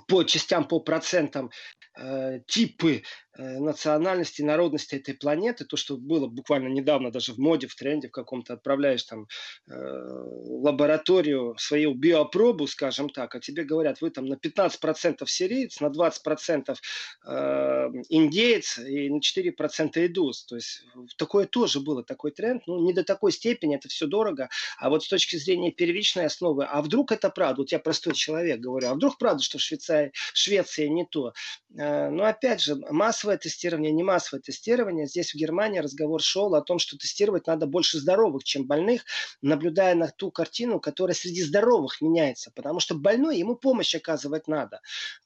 [0.07, 1.51] по частям, по процентам
[1.97, 3.03] э, типы
[3.41, 8.13] национальности, народности этой планеты, то, что было буквально недавно даже в моде, в тренде в
[8.13, 9.27] каком-то, отправляешь там
[9.69, 15.87] э, лабораторию свою биопробу, скажем так, а тебе говорят, вы там на 15% сириец, на
[15.87, 16.77] 20%
[17.27, 17.33] э,
[18.09, 20.45] индеец и на 4% идус.
[20.45, 20.85] То есть
[21.17, 24.49] такое тоже было, такой тренд, ну не до такой степени, это все дорого,
[24.79, 28.61] а вот с точки зрения первичной основы, а вдруг это правда, вот я простой человек
[28.61, 31.33] говорю, а вдруг правда, что в Швейцарии, Швеция не то.
[31.79, 35.07] Э, но опять же, массовое массовое тестирование, не массовое тестирование.
[35.07, 39.05] Здесь в Германии разговор шел о том, что тестировать надо больше здоровых, чем больных,
[39.43, 42.51] наблюдая на ту картину, которая среди здоровых меняется.
[42.55, 44.81] Потому что больной ему помощь оказывать надо.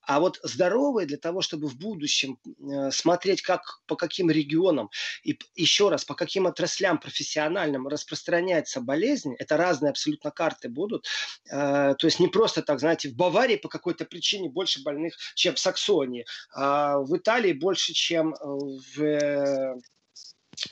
[0.06, 4.90] А вот здоровые для того, чтобы в будущем э, смотреть, как, по каким регионам
[5.22, 11.06] и еще раз, по каким отраслям профессиональным распространяется болезнь, это разные абсолютно карты будут.
[11.50, 15.54] Э, то есть не просто так, знаете, в Баварии по какой-то причине больше больных, чем
[15.54, 19.80] в Саксонии, а в Италии больше, чем в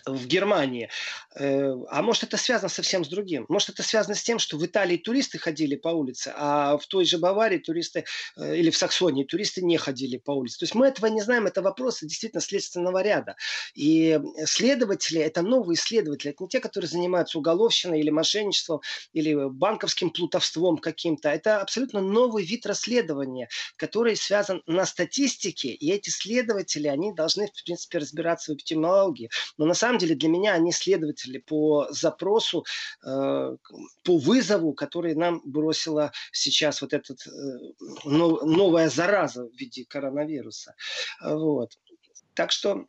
[0.06, 0.88] в Германии.
[1.34, 3.46] Э, а может это связано совсем с другим?
[3.48, 7.04] Может это связано с тем, что в Италии туристы ходили по улице, а в той
[7.04, 8.04] же Баварии туристы
[8.36, 10.58] э, или в Саксонии туристы не ходили по улице.
[10.58, 13.36] То есть мы этого не знаем, это вопросы действительно следственного ряда.
[13.74, 18.80] И следователи, это новые следователи, это не те, которые занимаются уголовщиной или мошенничеством,
[19.12, 21.28] или банковским плутовством каким-то.
[21.28, 27.64] Это абсолютно новый вид расследования, который связан на статистике, и эти следователи, они должны, в
[27.64, 29.30] принципе, разбираться в эпидемиологии.
[29.58, 32.64] Но на самом деле для меня они следователи по запросу,
[33.04, 33.56] э,
[34.04, 37.26] по вызову, который нам бросила сейчас вот эта э,
[38.04, 40.74] новая зараза в виде коронавируса.
[41.20, 41.78] Вот.
[42.34, 42.86] Так что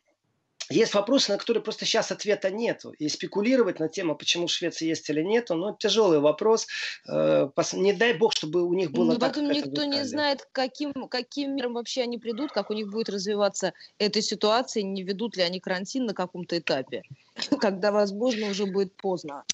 [0.70, 2.90] есть вопросы, на которые просто сейчас ответа нету.
[2.92, 6.66] И спекулировать на тему, почему в Швеции есть или нет, ну, тяжелый вопрос.
[7.08, 10.92] Э, не дай бог, чтобы у них было Но так, потом никто не знает, каким,
[11.08, 15.42] каким миром вообще они придут, как у них будет развиваться эта ситуация, не ведут ли
[15.42, 17.02] они карантин на каком-то этапе,
[17.60, 19.44] когда, возможно, уже будет поздно.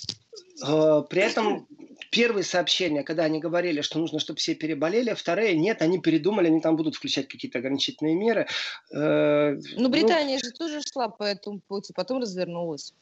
[0.67, 1.67] Э, при этом
[2.11, 6.61] первые сообщения, когда они говорили, что нужно, чтобы все переболели, вторые нет, они передумали, они
[6.61, 8.49] там будут включать какие-то ограничительные меры.
[8.93, 12.93] Э, Но ну, Британия ну, же тоже шла по этому пути, потом развернулась.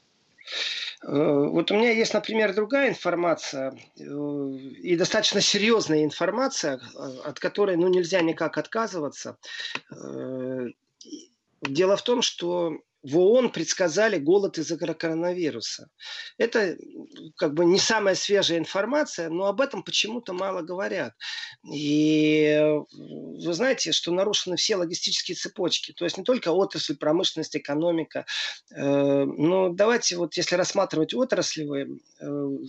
[1.02, 6.80] Э, вот у меня есть, например, другая информация, и достаточно серьезная информация,
[7.24, 9.38] от которой ну, нельзя никак отказываться.
[11.62, 15.88] Дело в том, что в ООН предсказали голод из-за коронавируса.
[16.36, 16.76] Это
[17.36, 21.14] как бы не самая свежая информация, но об этом почему-то мало говорят.
[21.70, 22.58] И
[22.92, 25.92] вы знаете, что нарушены все логистические цепочки.
[25.92, 28.26] То есть не только отрасль, промышленность, экономика.
[28.74, 31.86] Э, но давайте вот если рассматривать отраслевые
[32.20, 32.26] э,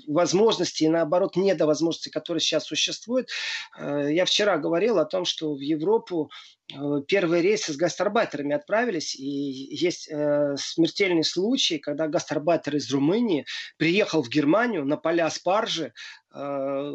[0.08, 3.30] возможности и наоборот недовозможности, которые сейчас существуют.
[3.78, 6.30] Э, я вчера говорил о том, что в Европу
[6.76, 13.46] Э, первые рейсы с гастарбайтерами отправились, и есть э, смертельный случай, когда гастарбайтер из Румынии
[13.78, 15.94] приехал в Германию на поля спаржи,
[16.34, 16.94] э,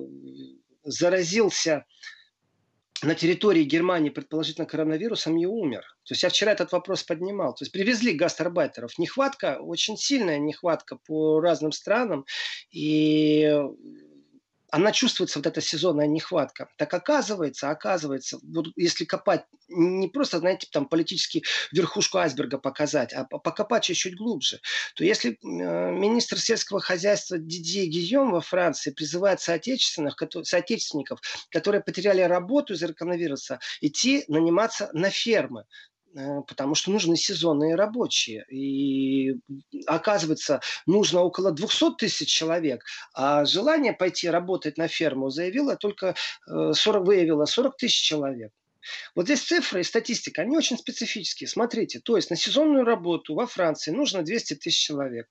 [0.84, 1.84] заразился
[3.02, 5.82] на территории Германии, предположительно, коронавирусом и умер.
[6.04, 7.54] То есть я вчера этот вопрос поднимал.
[7.54, 8.98] То есть привезли гастарбайтеров.
[8.98, 12.24] Нехватка, очень сильная нехватка по разным странам.
[12.70, 13.60] И
[14.74, 16.68] она чувствуется, вот эта сезонная нехватка.
[16.76, 23.24] Так оказывается, оказывается, вот если копать, не просто, знаете, там политически верхушку айсберга показать, а
[23.24, 24.60] покопать чуть-чуть глубже,
[24.96, 32.22] то если э, министр сельского хозяйства Дидье Гийом во Франции призывает соотечественных, соотечественников, которые потеряли
[32.22, 35.66] работу из-за коронавируса, идти наниматься на фермы,
[36.46, 38.44] потому что нужны сезонные рабочие.
[38.50, 39.35] И
[39.87, 46.14] оказывается, нужно около 200 тысяч человек, а желание пойти работать на ферму заявило только
[46.46, 48.53] 40, э, выявило 40 тысяч человек.
[49.14, 51.49] Вот здесь цифры и статистика, они очень специфические.
[51.49, 55.29] Смотрите, то есть на сезонную работу во Франции нужно 200 тысяч человек.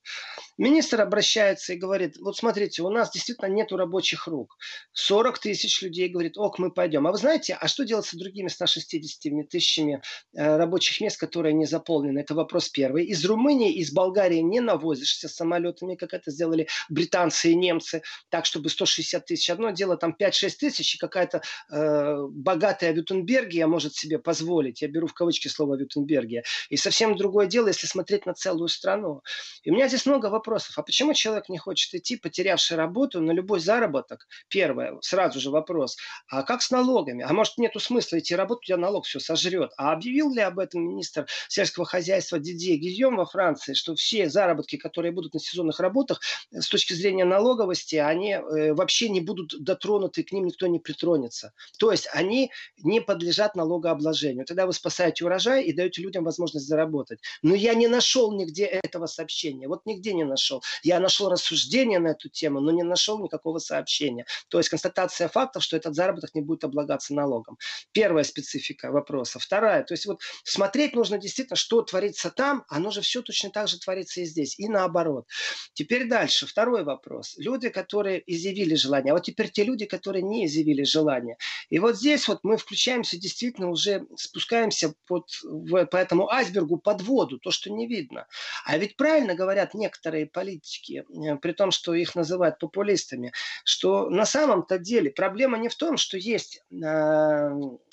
[0.57, 4.57] Министр обращается и говорит, вот смотрите, у нас действительно нет рабочих рук.
[4.93, 7.07] 40 тысяч людей говорит, ок, мы пойдем.
[7.07, 10.01] А вы знаете, а что делать с другими 160 тысячами
[10.35, 12.19] э, рабочих мест, которые не заполнены?
[12.19, 13.05] Это вопрос первый.
[13.05, 18.69] Из Румынии, из Болгарии не навозишься самолетами, как это сделали британцы и немцы, так, чтобы
[18.69, 19.49] 160 тысяч.
[19.49, 24.87] Одно дело, там 5-6 тысяч, и какая-то э, богатая Вютенберг Вютенбергия может себе позволить, я
[24.87, 29.21] беру в кавычки слово Вютенбергия, и совсем другое дело, если смотреть на целую страну.
[29.63, 30.77] И у меня здесь много вопросов.
[30.77, 34.27] А почему человек не хочет идти, потерявший работу, на любой заработок?
[34.47, 35.97] Первое, сразу же вопрос.
[36.27, 37.23] А как с налогами?
[37.23, 39.71] А может нету смысла идти работать, у тебя налог все сожрет.
[39.77, 44.77] А объявил ли об этом министр сельского хозяйства Дидье Гильем во Франции, что все заработки,
[44.77, 50.23] которые будут на сезонных работах, с точки зрения налоговости, они э, вообще не будут дотронуты,
[50.23, 51.53] к ним никто не притронется.
[51.77, 52.51] То есть они
[52.83, 54.45] не подлежат подлежат налогообложению.
[54.45, 57.19] Тогда вы спасаете урожай и даете людям возможность заработать.
[57.41, 59.67] Но я не нашел нигде этого сообщения.
[59.67, 60.61] Вот нигде не нашел.
[60.83, 64.25] Я нашел рассуждение на эту тему, но не нашел никакого сообщения.
[64.49, 67.57] То есть констатация фактов, что этот заработок не будет облагаться налогом.
[67.91, 69.39] Первая специфика вопроса.
[69.39, 69.83] Вторая.
[69.83, 73.79] То есть вот смотреть нужно действительно, что творится там, оно же все точно так же
[73.79, 74.59] творится и здесь.
[74.59, 75.25] И наоборот.
[75.73, 76.45] Теперь дальше.
[76.45, 77.35] Второй вопрос.
[77.37, 79.11] Люди, которые изъявили желание.
[79.11, 81.37] А вот теперь те люди, которые не изъявили желание.
[81.69, 87.01] И вот здесь вот мы включаемся действительно уже спускаемся под, в, по этому айсбергу под
[87.01, 88.27] воду, то, что не видно.
[88.65, 93.31] А ведь правильно говорят некоторые политики, э, при том, что их называют популистами,
[93.63, 97.49] что на самом-то деле проблема не в том, что есть э,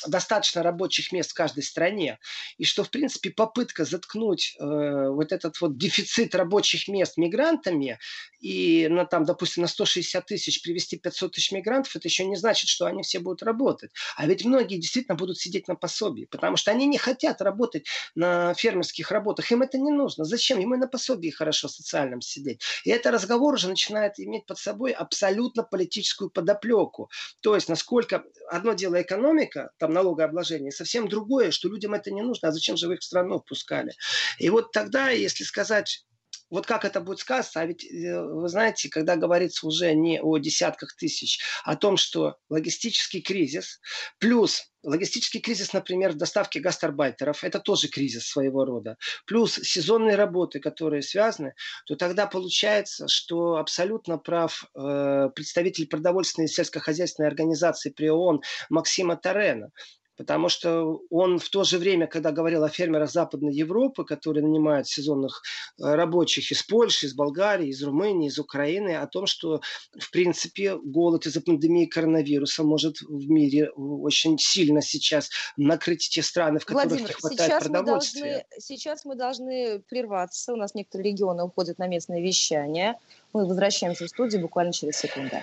[0.07, 2.19] достаточно рабочих мест в каждой стране,
[2.59, 7.99] и что, в принципе, попытка заткнуть э, вот этот вот дефицит рабочих мест мигрантами
[8.41, 12.69] и, на, там, допустим, на 160 тысяч привести 500 тысяч мигрантов, это еще не значит,
[12.69, 13.93] что они все будут работать.
[14.17, 18.55] А ведь многие действительно будут сидеть на пособии, потому что они не хотят работать на
[18.55, 20.25] фермерских работах, им это не нужно.
[20.25, 20.59] Зачем?
[20.59, 22.63] Ему и на пособии хорошо социальном сидеть.
[22.85, 27.11] И это разговор уже начинает иметь под собой абсолютно политическую подоплеку.
[27.43, 32.49] То есть, насколько одно дело экономика, там налогообложение, совсем другое, что людям это не нужно,
[32.49, 33.93] а зачем же вы их в страну впускали?
[34.39, 36.05] И вот тогда, если сказать
[36.51, 40.39] вот как это будет сказано, а ведь э, вы знаете, когда говорится уже не о
[40.39, 43.81] десятках тысяч, а о том, что логистический кризис,
[44.19, 50.59] плюс логистический кризис, например, в доставке гастарбайтеров, это тоже кризис своего рода, плюс сезонные работы,
[50.59, 51.55] которые связаны,
[51.87, 59.17] то тогда получается, что абсолютно прав э, представитель продовольственной и сельскохозяйственной организации при ООН Максима
[59.17, 59.71] Тарена
[60.21, 64.87] потому что он в то же время, когда говорил о фермерах Западной Европы, которые нанимают
[64.87, 65.41] сезонных
[65.79, 69.63] э, рабочих из Польши, из Болгарии, из Румынии, из Украины, о том, что,
[69.99, 76.59] в принципе, голод из-за пандемии коронавируса может в мире очень сильно сейчас накрыть те страны,
[76.59, 78.23] в которых Владимир, не хватает сейчас продовольствия.
[78.23, 80.53] Мы должны, сейчас мы должны прерваться.
[80.53, 82.99] У нас некоторые регионы уходят на местное вещание.
[83.33, 85.37] Мы возвращаемся в студию буквально через секунду.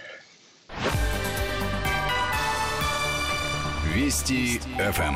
[3.97, 5.15] Вести ФМ.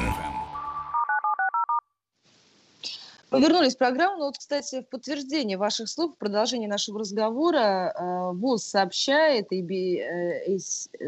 [3.30, 4.18] Мы вернулись в программу.
[4.18, 10.00] Ну, вот, кстати, в подтверждение ваших слов, в продолжении нашего разговора, э, ВОЗ сообщает, и,
[10.00, 10.58] э,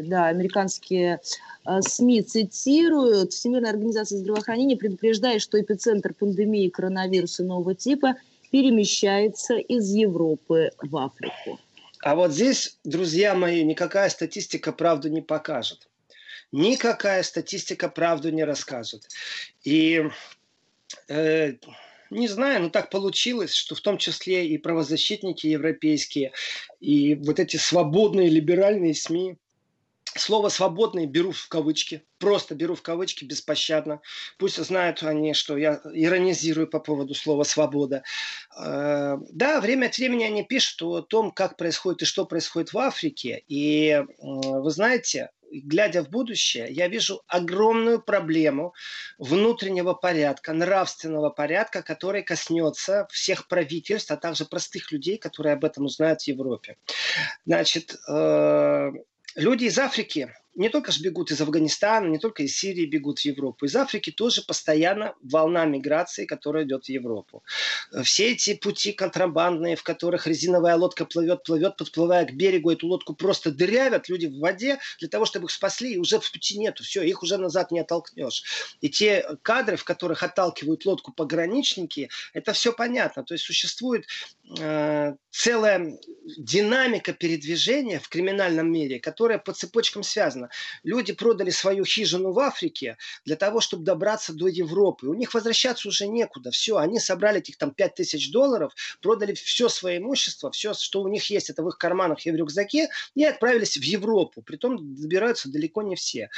[0.04, 1.18] да, американские
[1.66, 8.14] э, СМИ цитируют, Всемирная организация здравоохранения предупреждает, что эпицентр пандемии коронавируса нового типа
[8.52, 11.58] перемещается из Европы в Африку.
[12.04, 15.88] А вот здесь, друзья мои, никакая статистика правду не покажет
[16.54, 19.08] никакая статистика правду не расскажет.
[19.64, 20.08] И
[21.08, 21.54] э,
[22.10, 26.32] не знаю, но так получилось, что в том числе и правозащитники европейские,
[26.80, 29.36] и вот эти свободные либеральные СМИ,
[30.16, 34.00] Слово «свободные» беру в кавычки, просто беру в кавычки беспощадно.
[34.38, 38.04] Пусть знают они, что я иронизирую по поводу слова «свобода».
[38.56, 42.78] Э, да, время от времени они пишут о том, как происходит и что происходит в
[42.78, 43.42] Африке.
[43.48, 45.30] И вы знаете,
[45.62, 48.74] глядя в будущее, я вижу огромную проблему
[49.18, 55.84] внутреннего порядка, нравственного порядка, который коснется всех правительств, а также простых людей, которые об этом
[55.84, 56.76] узнают в Европе.
[57.46, 58.92] Значит, э,
[59.36, 63.24] люди из Африки не только же бегут из Афганистана, не только из Сирии бегут в
[63.24, 63.66] Европу.
[63.66, 67.42] Из Африки тоже постоянно волна миграции, которая идет в Европу.
[68.02, 73.14] Все эти пути контрабандные, в которых резиновая лодка плывет, плывет, подплывая к берегу, эту лодку
[73.14, 76.84] просто дырявят люди в воде для того, чтобы их спасли, и уже в пути нету.
[76.84, 78.76] Все, их уже назад не оттолкнешь.
[78.80, 83.24] И те кадры, в которых отталкивают лодку пограничники, это все понятно.
[83.24, 84.06] То есть существует
[84.60, 85.98] э, целая
[86.38, 90.50] динамика передвижения в криминальном мире, которая по цепочкам связана сказано.
[90.82, 95.06] Люди продали свою хижину в Африке для того, чтобы добраться до Европы.
[95.06, 96.50] У них возвращаться уже некуда.
[96.50, 101.08] Все, они собрали этих там 5 тысяч долларов, продали все свое имущество, все, что у
[101.08, 104.42] них есть, это в их карманах и в рюкзаке, и отправились в Европу.
[104.42, 106.28] Притом добираются далеко не все.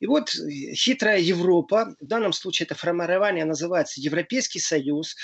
[0.00, 0.30] И вот
[0.74, 5.16] хитрая Европа, в данном случае это формирование называется Европейский Союз,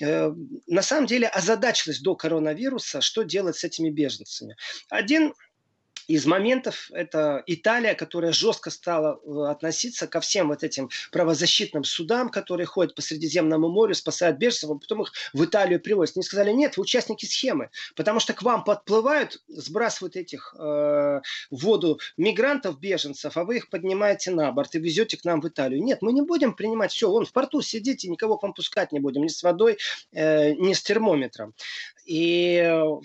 [0.00, 0.32] э,
[0.66, 4.56] на самом деле озадачилась до коронавируса, что делать с этими беженцами.
[4.90, 5.32] Один
[6.06, 12.28] из моментов это Италия, которая жестко стала э, относиться ко всем вот этим правозащитным судам,
[12.28, 16.16] которые ходят по Средиземному морю, спасают беженцев, а потом их в Италию привозят.
[16.16, 21.22] Они сказали, нет, вы участники схемы, потому что к вам подплывают, сбрасывают этих э, в
[21.50, 25.82] воду мигрантов, беженцев, а вы их поднимаете на борт и везете к нам в Италию.
[25.82, 29.00] Нет, мы не будем принимать все, вон в порту сидите, никого к вам пускать не
[29.00, 29.78] будем, ни с водой,
[30.12, 31.54] э, ни с термометром.
[32.04, 32.62] И,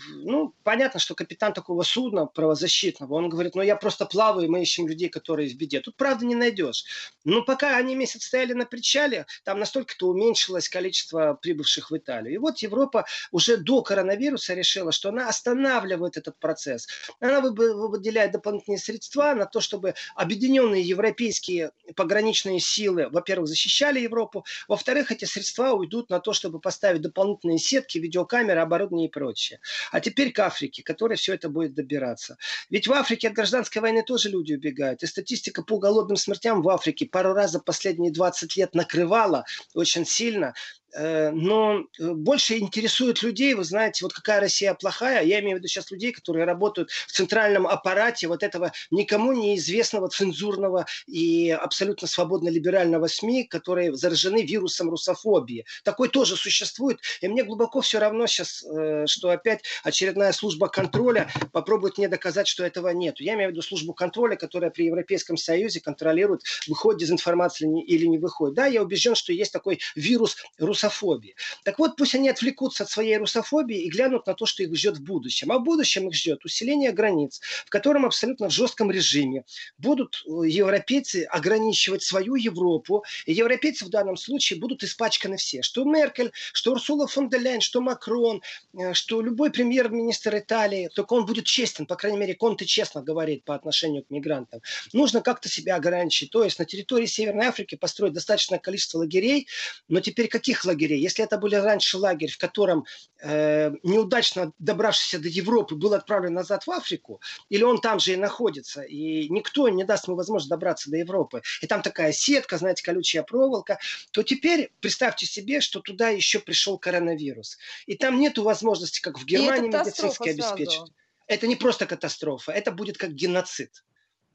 [0.10, 4.62] ну, понятно, что капитан такого судна правозащитного, он говорит, ну, я просто плаваю, и мы
[4.62, 5.80] ищем людей, которые в беде.
[5.80, 6.84] Тут, правда, не найдешь.
[7.24, 12.34] Но пока они месяц стояли на причале, там настолько-то уменьшилось количество прибывших в Италию.
[12.34, 16.88] И вот Европа уже до коронавируса решила, что она останавливает этот процесс.
[17.22, 25.12] Она выделяет дополнительные средства на то, чтобы объединенные европейские пограничные силы, во-первых, защищали Европу, во-вторых,
[25.12, 29.60] эти средства уйдут на то, чтобы поставить дополнительные сетки, видеокамеры, оборудование оборудование и прочее.
[29.92, 32.38] А теперь к Африке, которая все это будет добираться.
[32.70, 35.04] Ведь в Африке от гражданской войны тоже люди убегают.
[35.04, 40.06] И статистика по голодным смертям в Африке пару раз за последние 20 лет накрывала очень
[40.06, 40.54] сильно.
[40.96, 45.60] Э, но э, больше интересует людей, вы знаете, вот какая Россия плохая, я имею в
[45.60, 52.08] виду сейчас людей, которые работают в центральном аппарате вот этого никому неизвестного цензурного и абсолютно
[52.08, 55.66] свободно-либерального СМИ, которые заражены вирусом русофобии.
[55.84, 61.30] Такой тоже существует, и мне глубоко все равно сейчас, э, что опять очередная служба контроля
[61.52, 63.20] попробует мне доказать, что этого нет.
[63.20, 68.18] Я имею в виду службу контроля, которая при Европейском Союзе контролирует, выходит дезинформация или не
[68.18, 68.56] выходит.
[68.56, 71.36] Да, я убежден, что есть такой вирус русофобии русофобии.
[71.64, 74.98] Так вот, пусть они отвлекутся от своей русофобии и глянут на то, что их ждет
[74.98, 75.52] в будущем.
[75.52, 79.44] А в будущем их ждет усиление границ, в котором абсолютно в жестком режиме
[79.78, 83.04] будут э, европейцы ограничивать свою Европу.
[83.26, 85.62] И европейцы в данном случае будут испачканы все.
[85.62, 88.42] Что Меркель, что Урсула фон де Ляйн, что Макрон,
[88.78, 90.90] э, что любой премьер-министр Италии.
[90.96, 94.62] Только он будет честен, по крайней мере, Конте честно говорит по отношению к мигрантам.
[94.94, 96.32] Нужно как-то себя ограничить.
[96.32, 99.48] То есть на территории Северной Африки построить достаточное количество лагерей,
[99.88, 101.00] но теперь каких лагерей.
[101.00, 102.86] Если это были раньше лагерь, в котором
[103.22, 108.16] э, неудачно добравшийся до Европы был отправлен назад в Африку, или он там же и
[108.16, 112.84] находится, и никто не даст ему возможность добраться до Европы, и там такая сетка, знаете,
[112.84, 113.80] колючая проволока,
[114.12, 117.58] то теперь представьте себе, что туда еще пришел коронавирус.
[117.86, 120.92] И там нет возможности, как в Германии, медицински обеспечить.
[121.28, 123.84] Это не просто катастрофа, это будет как геноцид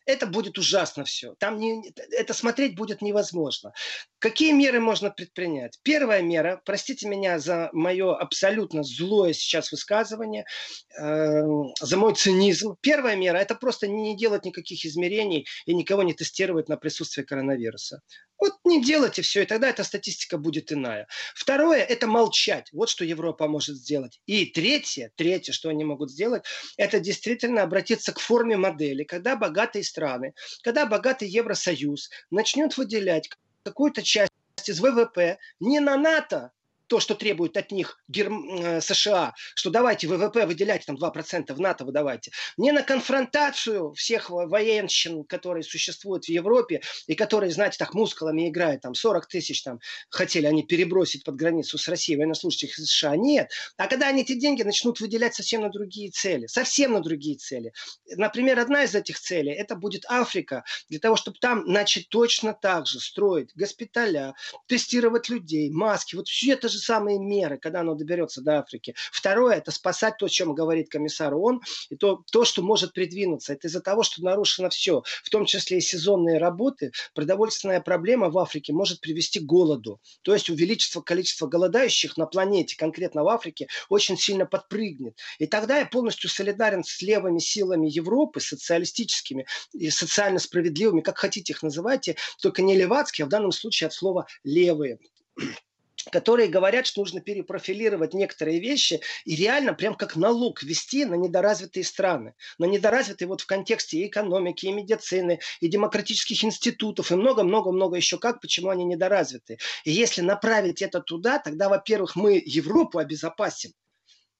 [0.07, 1.34] это будет ужасно все.
[1.38, 3.72] Там не, это смотреть будет невозможно.
[4.18, 5.78] Какие меры можно предпринять?
[5.82, 10.44] Первая мера, простите меня за мое абсолютно злое сейчас высказывание,
[10.98, 11.42] э,
[11.80, 12.76] за мой цинизм.
[12.80, 18.00] Первая мера– это просто не делать никаких измерений и никого не тестировать на присутствие коронавируса.
[18.39, 21.07] Вот не делайте все, и тогда эта статистика будет иная.
[21.35, 22.68] Второе– это молчать.
[22.72, 24.20] Вот что Европа может сделать.
[24.26, 26.45] И третье, третье, что они могут сделать,
[26.76, 33.30] это действительно обратиться к форме модели, когда богатые страны, когда богатый Евросоюз начнет выделять
[33.62, 34.32] какую-то часть
[34.66, 36.53] из ВВП не на НАТО,
[36.87, 38.49] то, что требует от них Герм...
[38.59, 44.30] Э, США, что давайте ВВП выделять там 2% в НАТО выдавайте, не на конфронтацию всех
[44.30, 49.80] военщин, которые существуют в Европе и которые, знаете, так мускулами играют, там 40 тысяч там
[50.09, 53.51] хотели они перебросить под границу с Россией военнослужащих из США, нет.
[53.76, 57.72] А когда они эти деньги начнут выделять совсем на другие цели, совсем на другие цели.
[58.07, 62.87] Например, одна из этих целей, это будет Африка, для того, чтобы там начать точно так
[62.87, 64.35] же строить госпиталя,
[64.66, 68.95] тестировать людей, маски, вот все это же самые меры, когда оно доберется до Африки.
[69.12, 73.53] Второе– это спасать то, о чем говорит комиссар ООН, и то, то, что может придвинуться.
[73.53, 76.93] Это из-за того, что нарушено все, в том числе и сезонные работы.
[77.14, 80.01] Продовольственная проблема в Африке может привести к голоду.
[80.22, 85.18] То есть увеличится количество голодающих на планете, конкретно в Африке, очень сильно подпрыгнет.
[85.39, 91.53] И тогда я полностью солидарен с левыми силами Европы, социалистическими и социально справедливыми, как хотите
[91.53, 94.99] их называйте, только не левацкие, а в данном случае от слова левые
[96.11, 101.84] которые говорят, что нужно перепрофилировать некоторые вещи и реально прям как налог ввести на недоразвитые
[101.84, 102.34] страны.
[102.59, 108.18] На недоразвитые вот в контексте и экономики, и медицины, и демократических институтов, и много-много-много еще
[108.18, 109.59] как, почему они недоразвиты.
[109.84, 113.72] И если направить это туда, тогда, во-первых, мы Европу обезопасим,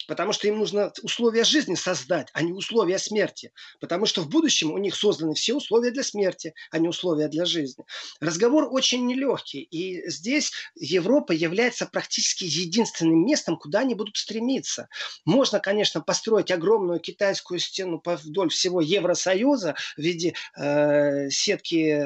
[0.07, 3.53] потому что им нужно условия жизни создать, а не условия смерти.
[3.81, 7.45] Потому что в будущем у них созданы все условия для смерти, а не условия для
[7.45, 7.85] жизни.
[8.21, 9.63] Разговор очень нелегкий.
[9.63, 14.89] И здесь Европа является практически единственным местом, куда они будут стремиться.
[15.25, 22.05] Можно, конечно, построить огромную китайскую стену вдоль всего Евросоюза в виде э, сетки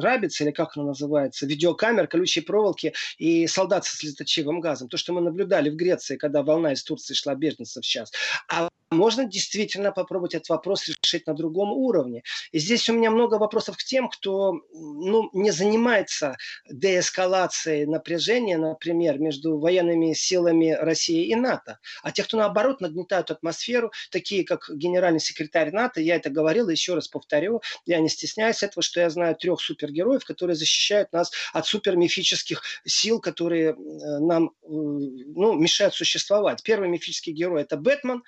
[0.00, 4.88] рабиц, или как она называется, видеокамер, колючей проволоки и солдат с слезоточивым газом.
[4.88, 8.12] То, что мы наблюдали в Греции, когда волна из Турции шла беженцев сейчас.
[8.48, 12.22] А можно действительно попробовать этот вопрос решить на другом уровне.
[12.52, 16.36] И здесь у меня много вопросов к тем, кто ну, не занимается
[16.70, 23.92] деэскалацией напряжения, например, между военными силами России и НАТО, а те, кто наоборот нагнетают атмосферу,
[24.10, 28.82] такие как генеральный секретарь НАТО, я это говорил, еще раз повторю, я не стесняюсь этого,
[28.82, 33.74] что я знаю трех супергероев, которые защищают нас от супермифических сил, которые э,
[34.18, 36.62] нам э, ну, мешают существовать.
[36.62, 38.22] Первый мифический герой– это Бэтмен,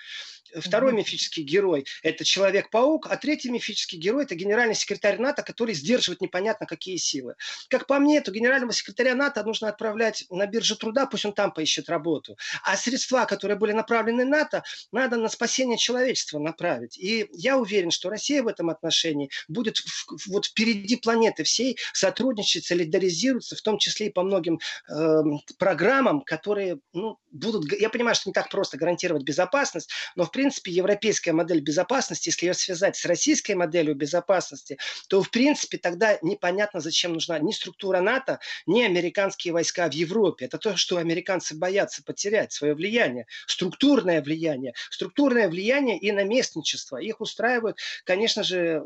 [0.56, 0.96] Второй mm-hmm.
[0.96, 6.66] мифический герой– это Человек-паук, а третий мифический герой– это генеральный секретарь НАТО, который сдерживает непонятно
[6.66, 7.34] какие силы.
[7.68, 11.52] Как по мне, то генерального секретаря НАТО нужно отправлять на биржу труда, пусть он там
[11.52, 12.36] поищет работу.
[12.62, 16.98] А средства, которые были направлены НАТО, надо на спасение человечества направить.
[16.98, 22.64] И я уверен, что Россия в этом отношении будет в, вот впереди планеты всей сотрудничать,
[22.64, 25.22] солидаризироваться, в том числе и по многим э,
[25.58, 27.70] программам, которые ну, будут...
[27.80, 32.46] Я понимаю, что не так просто гарантировать безопасность, но в принципе, европейская модель безопасности, если
[32.46, 34.78] ее связать с российской моделью безопасности,
[35.08, 40.46] то, в принципе, тогда непонятно, зачем нужна ни структура НАТО, ни американские войска в Европе.
[40.46, 44.74] Это то, что американцы боятся потерять, свое влияние, структурное влияние.
[44.90, 46.96] Структурное влияние и наместничество.
[46.96, 48.82] Их устраивают, конечно же,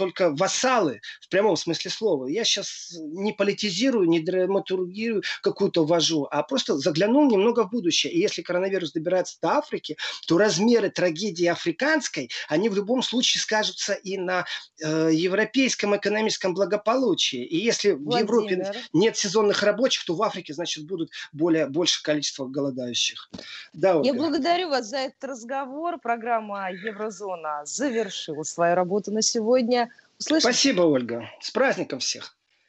[0.00, 2.26] только вассалы в прямом смысле слова.
[2.26, 8.10] Я сейчас не политизирую, не драматургию какую-то ввожу, а просто заглянул немного в будущее.
[8.10, 13.92] И если коронавирус добирается до Африки, то размеры трагедии африканской, они в любом случае скажутся
[13.92, 14.46] и на
[14.82, 17.44] э, европейском экономическом благополучии.
[17.44, 18.10] И если Владимир.
[18.10, 23.28] в Европе нет сезонных рабочих, то в Африке, значит, будут более, больше количество голодающих.
[23.74, 24.06] Да, Ольга.
[24.06, 25.98] Я благодарю вас за этот разговор.
[26.00, 29.89] Программа «Еврозона» завершила свою работу на сегодня.
[30.20, 30.50] Услышим?
[30.50, 31.30] Спасибо, Ольга.
[31.40, 32.36] С праздником всех.